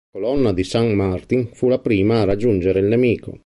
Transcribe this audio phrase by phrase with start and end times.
[0.13, 3.37] La colonna di San Martín fu la prima a raggiungere il nemico.